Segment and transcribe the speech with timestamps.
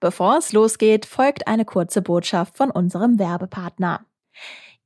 [0.00, 4.04] Bevor es losgeht, folgt eine kurze Botschaft von unserem Werbepartner.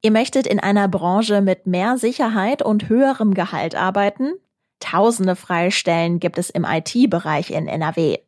[0.02, 4.32] Ihr möchtet in einer Branche mit mehr Sicherheit und höherem Gehalt arbeiten?
[4.78, 8.18] Tausende Freistellen gibt es im IT-Bereich in NRW.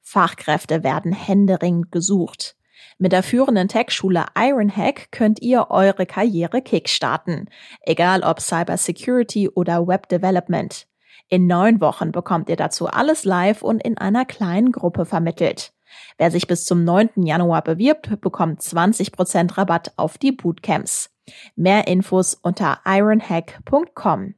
[0.00, 2.56] Fachkräfte werden händeringend gesucht.
[2.98, 7.48] Mit der führenden Tech-Schule Ironhack könnt ihr eure Karriere kickstarten,
[7.82, 10.86] egal ob Cybersecurity oder Web Development.
[11.28, 15.72] In neun Wochen bekommt ihr dazu alles live und in einer kleinen Gruppe vermittelt.
[16.18, 17.10] Wer sich bis zum 9.
[17.24, 21.10] Januar bewirbt, bekommt 20% Rabatt auf die Bootcamps.
[21.56, 24.34] Mehr Infos unter ironhack.com.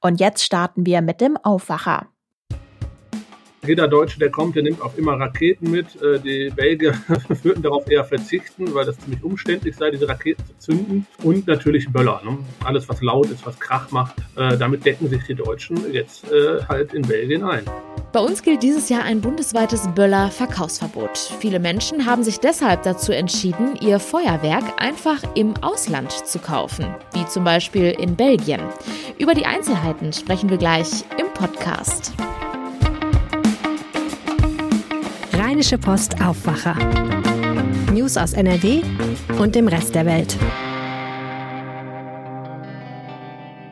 [0.00, 2.08] Und jetzt starten wir mit dem Aufwacher.
[3.66, 6.00] Jeder Deutsche, der kommt, der nimmt auch immer Raketen mit.
[6.00, 6.94] Äh, die Belgier
[7.42, 11.06] würden darauf eher verzichten, weil das ziemlich umständlich sei, diese Raketen zu zünden.
[11.22, 12.22] Und natürlich Böller.
[12.24, 12.38] Ne?
[12.64, 16.62] Alles, was laut ist, was Krach macht, äh, damit decken sich die Deutschen jetzt äh,
[16.68, 17.64] halt in Belgien ein.
[18.10, 21.18] Bei uns gilt dieses Jahr ein bundesweites Böller-Verkaufsverbot.
[21.40, 27.26] Viele Menschen haben sich deshalb dazu entschieden, ihr Feuerwerk einfach im Ausland zu kaufen, wie
[27.26, 28.62] zum Beispiel in Belgien.
[29.18, 32.12] Über die Einzelheiten sprechen wir gleich im Podcast.
[35.34, 36.76] Rheinische Post Aufwacher.
[37.92, 38.80] News aus NRW
[39.38, 40.36] und dem Rest der Welt.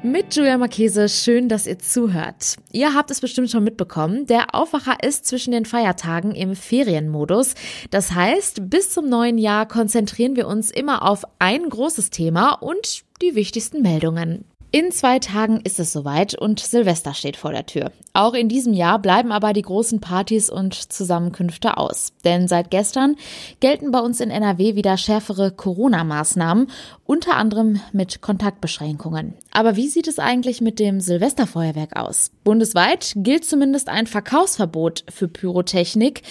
[0.07, 2.59] Mit Julia Marchese, schön, dass ihr zuhört.
[2.71, 7.55] Ihr habt es bestimmt schon mitbekommen, der Aufwacher ist zwischen den Feiertagen im Ferienmodus.
[7.91, 13.03] Das heißt, bis zum neuen Jahr konzentrieren wir uns immer auf ein großes Thema und
[13.21, 14.45] die wichtigsten Meldungen.
[14.73, 17.93] In zwei Tagen ist es soweit und Silvester steht vor der Tür.
[18.15, 22.13] Auch in diesem Jahr bleiben aber die großen Partys und Zusammenkünfte aus.
[22.25, 23.15] Denn seit gestern
[23.61, 26.67] gelten bei uns in NRW wieder schärfere Corona-Maßnahmen,
[27.05, 29.35] unter anderem mit Kontaktbeschränkungen.
[29.53, 32.33] Aber wie sieht es eigentlich mit dem Silvesterfeuerwerk aus?
[32.43, 36.23] Bundesweit gilt zumindest ein Verkaufsverbot für Pyrotechnik.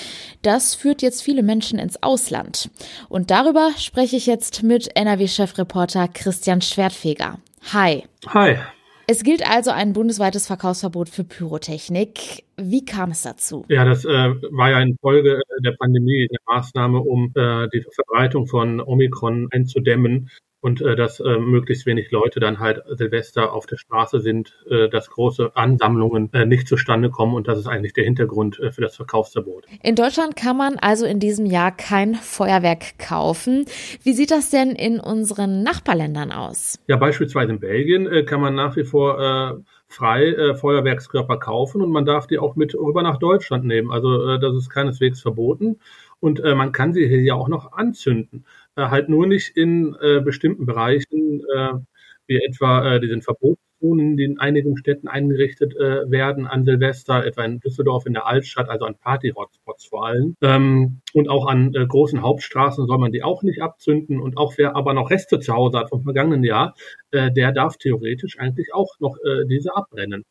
[0.42, 2.70] Das führt jetzt viele Menschen ins Ausland.
[3.08, 7.40] Und darüber spreche ich jetzt mit NRW-Chefreporter Christian Schwertfeger.
[7.74, 8.04] Hi.
[8.28, 8.58] Hi.
[9.08, 12.44] Es gilt also ein bundesweites Verkaufsverbot für Pyrotechnik.
[12.58, 13.66] Wie kam es dazu?
[13.70, 18.48] Ja, das äh, war ja in Folge der Pandemie eine Maßnahme, um äh, die Verbreitung
[18.48, 20.30] von Omikron einzudämmen
[20.66, 24.90] und äh, dass äh, möglichst wenig Leute dann halt Silvester auf der Straße sind, äh,
[24.90, 28.82] dass große Ansammlungen äh, nicht zustande kommen und das ist eigentlich der Hintergrund äh, für
[28.82, 29.68] das Verkaufsverbot.
[29.84, 33.66] In Deutschland kann man also in diesem Jahr kein Feuerwerk kaufen.
[34.02, 36.80] Wie sieht das denn in unseren Nachbarländern aus?
[36.88, 41.84] Ja, beispielsweise in Belgien äh, kann man nach wie vor äh, frei äh, Feuerwerkskörper kaufen
[41.84, 43.92] und man darf die auch mit rüber nach Deutschland nehmen.
[43.92, 45.78] Also äh, das ist keineswegs verboten
[46.26, 48.46] und äh, man kann sie hier ja auch noch anzünden.
[48.76, 51.74] Äh, halt nur nicht in äh, bestimmten Bereichen, äh,
[52.26, 57.44] wie etwa äh, diesen Verbotszonen, die in einigen Städten eingerichtet äh, werden an Silvester, etwa
[57.46, 60.36] in Düsseldorf in der Altstadt, also an Party-Hotspots vor allem.
[60.42, 64.20] Ähm, und auch an äh, großen Hauptstraßen soll man die auch nicht abzünden.
[64.20, 66.74] Und auch wer aber noch Reste zu Hause hat vom vergangenen Jahr,
[67.12, 70.26] äh, der darf theoretisch eigentlich auch noch äh, diese abbrennen.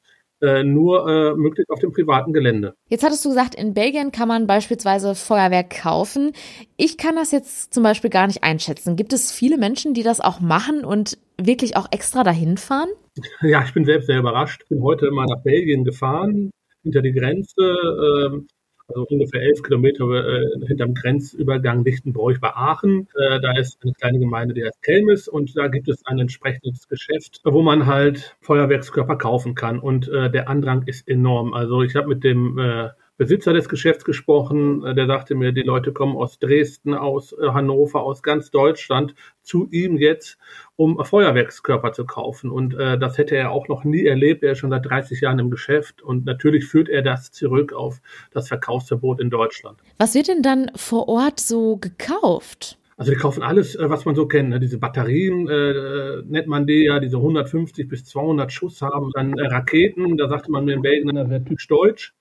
[0.44, 2.74] Äh, nur äh, möglichst auf dem privaten Gelände.
[2.90, 6.32] Jetzt hattest du gesagt, in Belgien kann man beispielsweise Feuerwerk kaufen.
[6.76, 8.94] Ich kann das jetzt zum Beispiel gar nicht einschätzen.
[8.94, 12.88] Gibt es viele Menschen, die das auch machen und wirklich auch extra dahin fahren?
[13.42, 14.68] Ja, ich bin selbst sehr überrascht.
[14.68, 16.50] Bin heute mal nach Belgien gefahren,
[16.82, 17.54] hinter die Grenze.
[17.62, 18.48] Ähm,
[18.88, 23.08] also ungefähr elf Kilometer äh, hinterm Grenzübergang Lichtenbroich bei Aachen.
[23.14, 26.88] Äh, da ist eine kleine Gemeinde, die heißt Kelmis und da gibt es ein entsprechendes
[26.88, 31.54] Geschäft, wo man halt Feuerwerkskörper kaufen kann und äh, der Andrang ist enorm.
[31.54, 35.62] Also ich habe mit dem äh, Besitzer des Geschäfts gesprochen, äh, der sagte mir, die
[35.62, 40.38] Leute kommen aus Dresden, aus äh, Hannover, aus ganz Deutschland zu ihm jetzt,
[40.74, 42.50] um Feuerwerkskörper zu kaufen.
[42.50, 44.42] Und äh, das hätte er auch noch nie erlebt.
[44.42, 48.00] Er ist schon seit 30 Jahren im Geschäft und natürlich führt er das zurück auf
[48.32, 49.78] das Verkaufsverbot in Deutschland.
[49.98, 52.78] Was wird denn dann vor Ort so gekauft?
[52.96, 54.50] Also die kaufen alles, was man so kennt.
[54.50, 54.60] Ne?
[54.60, 59.10] Diese Batterien äh, nennt man die ja, diese 150 bis 200 Schuss haben.
[59.14, 62.12] Dann äh, Raketen, da sagte man mir in Belgien, das wäre typisch deutsch.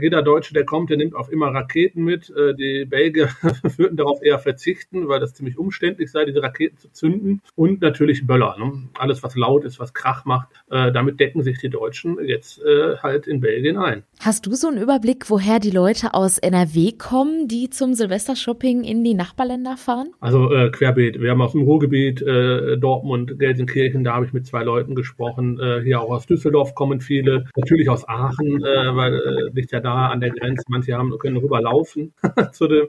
[0.00, 2.30] Jeder Deutsche, der kommt, der nimmt auch immer Raketen mit.
[2.30, 3.28] Äh, die Belgier
[3.76, 7.42] würden darauf eher verzichten, weil das ziemlich umständlich sei, diese Raketen zu zünden.
[7.56, 8.56] Und natürlich Böller.
[8.58, 8.88] Ne?
[8.98, 12.96] Alles, was laut ist, was Krach macht, äh, damit decken sich die Deutschen jetzt äh,
[13.02, 14.02] halt in Belgien ein.
[14.20, 19.04] Hast du so einen Überblick, woher die Leute aus NRW kommen, die zum Silvestershopping in
[19.04, 20.08] die Nachbarländer fahren?
[20.20, 21.20] Also äh, querbeet.
[21.20, 25.60] Wir haben aus dem Ruhrgebiet, äh, Dortmund, Gelsenkirchen, da habe ich mit zwei Leuten gesprochen.
[25.60, 27.44] Äh, hier auch aus Düsseldorf kommen viele.
[27.56, 30.64] Natürlich aus Aachen, weil äh, liegt ja da an der Grenze.
[30.68, 32.14] Manche haben, können rüberlaufen
[32.52, 32.88] zu dem,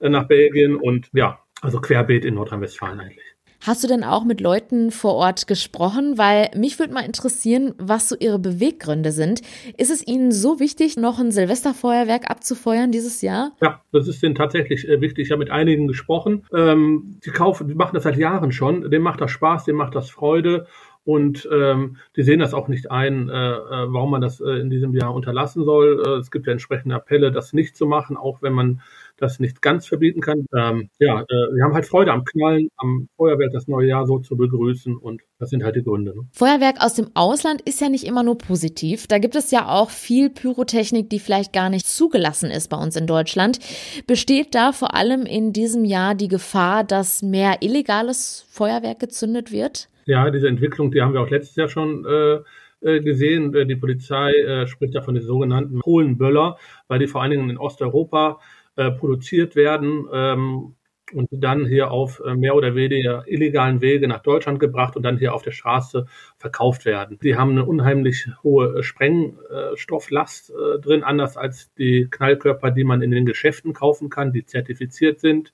[0.00, 3.30] äh, nach Belgien und ja, also querbeet in Nordrhein-Westfalen eigentlich.
[3.62, 6.16] Hast du denn auch mit Leuten vor Ort gesprochen?
[6.16, 9.42] Weil mich würde mal interessieren, was so ihre Beweggründe sind.
[9.76, 13.52] Ist es ihnen so wichtig, noch ein Silvesterfeuerwerk abzufeuern dieses Jahr?
[13.60, 15.26] Ja, das ist denen tatsächlich äh, wichtig.
[15.26, 16.46] Ich habe mit einigen gesprochen.
[16.54, 18.90] Ähm, die kaufen, die machen das seit Jahren schon.
[18.90, 20.66] Dem macht das Spaß, dem macht das Freude.
[21.04, 24.70] Und ähm, die sehen das auch nicht ein, äh, äh warum man das äh, in
[24.70, 26.02] diesem Jahr unterlassen soll.
[26.06, 28.82] Äh, es gibt ja entsprechende Appelle, das nicht zu machen, auch wenn man
[29.20, 30.46] das nicht ganz verbieten kann.
[30.56, 34.18] Ähm, ja, äh, wir haben halt Freude am Knallen, am Feuerwerk das neue Jahr so
[34.18, 36.14] zu begrüßen und das sind halt die Gründe.
[36.14, 36.22] Ne?
[36.32, 39.06] Feuerwerk aus dem Ausland ist ja nicht immer nur positiv.
[39.06, 42.96] Da gibt es ja auch viel Pyrotechnik, die vielleicht gar nicht zugelassen ist bei uns
[42.96, 43.58] in Deutschland.
[44.06, 49.88] Besteht da vor allem in diesem Jahr die Gefahr, dass mehr illegales Feuerwerk gezündet wird?
[50.10, 52.40] Ja, diese Entwicklung, die haben wir auch letztes Jahr schon äh,
[52.80, 53.54] äh gesehen.
[53.54, 56.58] Äh, die Polizei äh, spricht ja von den sogenannten Kohlenböller,
[56.88, 58.40] weil die vor allen Dingen in Osteuropa
[58.74, 60.74] äh, produziert werden ähm,
[61.12, 65.16] und dann hier auf äh, mehr oder weniger illegalen Wege nach Deutschland gebracht und dann
[65.16, 66.06] hier auf der Straße
[66.38, 67.20] verkauft werden.
[67.22, 70.52] Die haben eine unheimlich hohe Sprengstofflast
[70.82, 75.52] drin, anders als die Knallkörper, die man in den Geschäften kaufen kann, die zertifiziert sind.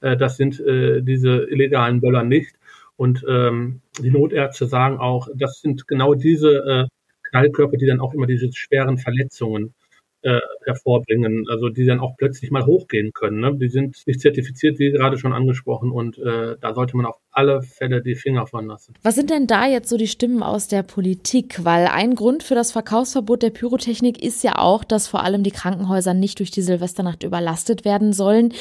[0.00, 2.59] Das sind diese illegalen Böller nicht.
[3.00, 6.86] Und ähm, die Notärzte sagen auch, das sind genau diese äh,
[7.30, 9.72] Knallkörper, die dann auch immer diese schweren Verletzungen
[10.22, 13.40] äh, hervorbringen, also die dann auch plötzlich mal hochgehen können.
[13.40, 13.56] Ne?
[13.56, 17.62] Die sind nicht zertifiziert, wie gerade schon angesprochen, und äh, da sollte man auf alle
[17.62, 18.94] Fälle die Finger von lassen.
[19.02, 21.64] Was sind denn da jetzt so die Stimmen aus der Politik?
[21.64, 25.50] Weil ein Grund für das Verkaufsverbot der Pyrotechnik ist ja auch, dass vor allem die
[25.50, 28.52] Krankenhäuser nicht durch die Silvesternacht überlastet werden sollen.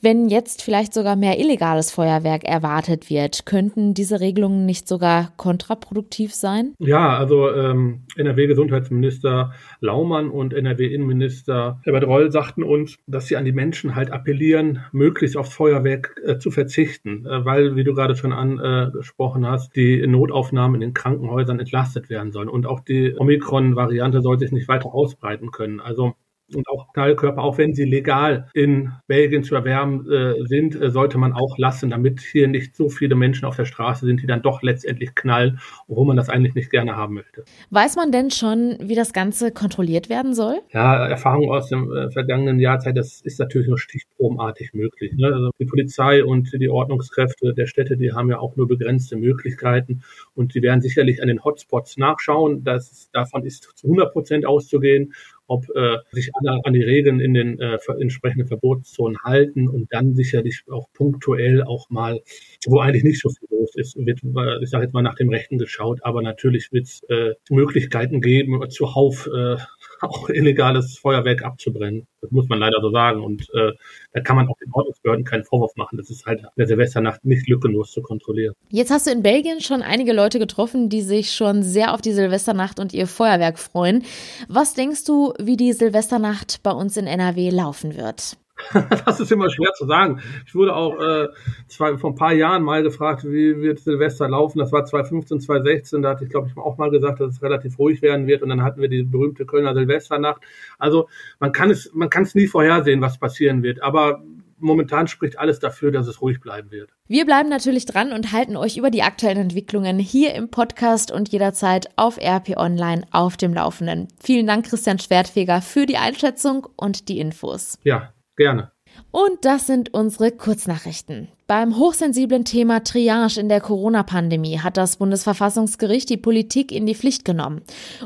[0.00, 6.34] Wenn jetzt vielleicht sogar mehr illegales Feuerwerk erwartet wird, könnten diese Regelungen nicht sogar kontraproduktiv
[6.34, 6.74] sein?
[6.78, 10.52] Ja, also ähm, NRW-Gesundheitsminister Laumann und
[11.00, 16.20] NRW-Innenminister Herbert Reul sagten uns, dass sie an die Menschen halt appellieren, möglichst aufs Feuerwerk
[16.24, 20.94] äh, zu verzichten, äh, weil, wie du gerade schon angesprochen hast, die Notaufnahmen in den
[20.94, 22.48] Krankenhäusern entlastet werden sollen.
[22.48, 25.80] Und auch die Omikron-Variante soll sich nicht weiter ausbreiten können.
[25.80, 26.14] Also
[26.54, 31.18] und auch Knallkörper, auch wenn sie legal in Belgien zu erwerben äh, sind, äh, sollte
[31.18, 34.42] man auch lassen, damit hier nicht so viele Menschen auf der Straße sind, die dann
[34.42, 37.44] doch letztendlich knallen, obwohl man das eigentlich nicht gerne haben möchte.
[37.70, 40.60] Weiß man denn schon, wie das Ganze kontrolliert werden soll?
[40.72, 45.12] Ja, Erfahrung aus dem äh, vergangenen Jahrzeit, das ist natürlich nur stichprobenartig möglich.
[45.16, 45.26] Ne?
[45.26, 50.02] Also die Polizei und die Ordnungskräfte der Städte, die haben ja auch nur begrenzte Möglichkeiten
[50.34, 52.64] und sie werden sicherlich an den Hotspots nachschauen.
[52.64, 55.12] Das, davon ist zu 100 Prozent auszugehen
[55.50, 60.14] ob äh, sich alle an die Regeln in den äh, entsprechenden Verbotszonen halten und dann
[60.14, 62.20] sicherlich auch punktuell auch mal,
[62.66, 65.28] wo eigentlich nicht so viel los ist, wird, äh, ich sage jetzt mal, nach dem
[65.28, 69.56] Rechten geschaut, aber natürlich wird es äh, Möglichkeiten geben, zuhauf äh,
[70.08, 72.06] auch illegales Feuerwerk abzubrennen.
[72.20, 73.22] Das muss man leider so sagen.
[73.22, 73.72] Und äh,
[74.12, 75.96] da kann man auch den Ordnungsbehörden keinen Vorwurf machen.
[75.96, 78.54] Das ist halt in der Silvesternacht nicht lückenlos zu kontrollieren.
[78.70, 82.12] Jetzt hast du in Belgien schon einige Leute getroffen, die sich schon sehr auf die
[82.12, 84.04] Silvesternacht und ihr Feuerwerk freuen.
[84.48, 88.36] Was denkst du, wie die Silvesternacht bei uns in NRW laufen wird?
[89.06, 90.20] das ist immer schwer zu sagen.
[90.46, 91.28] Ich wurde auch äh,
[91.68, 94.58] zwei, vor ein paar Jahren mal gefragt, wie wird Silvester laufen.
[94.58, 96.02] Das war 2015, 2016.
[96.02, 98.42] Da hatte ich, glaube ich, auch mal gesagt, dass es relativ ruhig werden wird.
[98.42, 100.42] Und dann hatten wir die berühmte Kölner Silvesternacht.
[100.78, 101.08] Also
[101.38, 103.82] man kann es, man kann es nie vorhersehen, was passieren wird.
[103.82, 104.22] Aber
[104.60, 106.90] momentan spricht alles dafür, dass es ruhig bleiben wird.
[107.08, 111.30] Wir bleiben natürlich dran und halten euch über die aktuellen Entwicklungen hier im Podcast und
[111.30, 114.08] jederzeit auf RP Online auf dem Laufenden.
[114.22, 117.78] Vielen Dank, Christian Schwertfeger, für die Einschätzung und die Infos.
[117.82, 118.70] Ja, Gerne.
[119.10, 121.28] Und das sind unsere Kurznachrichten.
[121.46, 127.26] Beim hochsensiblen Thema Triage in der Corona-Pandemie hat das Bundesverfassungsgericht die Politik in die Pflicht
[127.26, 127.60] genommen.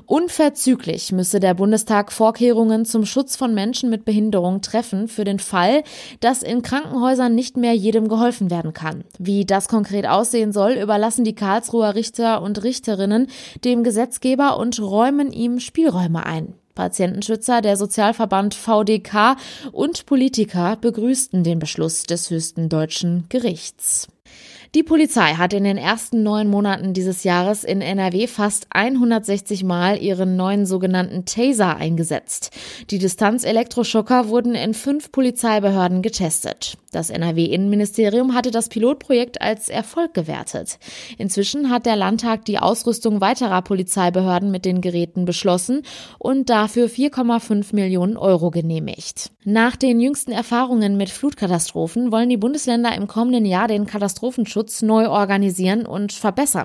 [0.07, 5.85] Unverzüglich müsse der Bundestag Vorkehrungen zum Schutz von Menschen mit Behinderung treffen für den Fall,
[6.19, 9.05] dass in Krankenhäusern nicht mehr jedem geholfen werden kann.
[9.21, 13.29] Wie das konkret aussehen soll, überlassen die Karlsruher Richter und Richterinnen
[13.65, 16.55] dem Gesetzgeber und räumen ihm Spielräume ein.
[16.75, 19.37] Patientenschützer, der Sozialverband VDK
[19.73, 24.09] und Politiker begrüßten den Beschluss des höchsten deutschen Gerichts.
[24.75, 30.03] Die Polizei hat in den ersten neun Monaten dieses Jahres in NRW fast 160 Mal
[30.03, 32.51] ihren neuen sogenannten Taser eingesetzt.
[32.91, 36.77] Die Distanzelektroschocker wurden in fünf Polizeibehörden getestet.
[36.91, 40.81] Das NRW-Innenministerium hatte das Pilotprojekt als Erfolg gewertet.
[41.19, 45.83] Inzwischen hat der Landtag die Ausrüstung weiterer Polizeibehörden mit den Geräten beschlossen
[46.19, 49.31] und dafür 4,5 Millionen Euro genehmigt.
[49.47, 55.11] Nach den jüngsten Erfahrungen mit Flutkatastrophen wollen die Bundesländer im kommenden Jahr den Katastrophenschutz neu
[55.11, 56.65] organisieren und verbessern.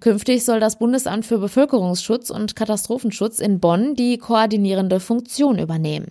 [0.00, 6.10] Künftig soll das Bundesamt für Bevölkerungsschutz und Katastrophenschutz in Bonn die koordinierende Funktion übernehmen.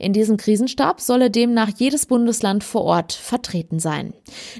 [0.00, 4.12] In diesem Krisenstab solle demnach jedes Bundesland vor Ort vertreten sein.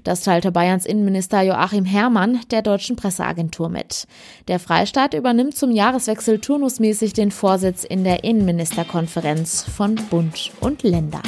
[0.04, 4.06] Das teilte Bayerns Innenminister Joachim Herrmann der deutschen Presseagentur mit.
[4.46, 11.23] Der Freistaat übernimmt zum Jahreswechsel turnusmäßig den Vorsitz in der Innenministerkonferenz von Bund und Länder.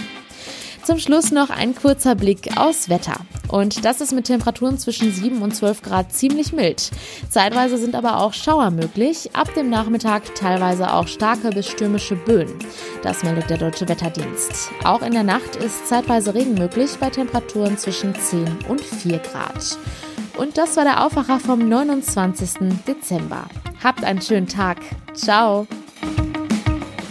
[0.86, 3.16] Zum Schluss noch ein kurzer Blick aufs Wetter.
[3.48, 6.92] Und das ist mit Temperaturen zwischen 7 und 12 Grad ziemlich mild.
[7.28, 12.54] Zeitweise sind aber auch Schauer möglich, ab dem Nachmittag teilweise auch starke bis stürmische Böen.
[13.02, 14.70] Das meldet der Deutsche Wetterdienst.
[14.84, 19.76] Auch in der Nacht ist zeitweise Regen möglich bei Temperaturen zwischen 10 und 4 Grad.
[20.38, 22.84] Und das war der Aufwacher vom 29.
[22.86, 23.46] Dezember.
[23.82, 24.78] Habt einen schönen Tag.
[25.14, 25.66] Ciao.